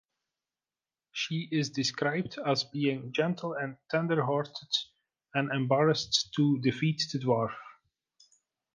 She 1.11 1.47
is 1.51 1.69
described 1.69 2.39
as 2.43 2.63
being 2.63 3.11
gentle 3.13 3.53
and 3.53 3.77
tender-hearted, 3.91 4.75
and 5.35 5.51
embarrassed 5.51 6.33
to 6.37 6.59
defeat 6.61 7.03
the 7.13 7.19
dwarf. 7.19 7.53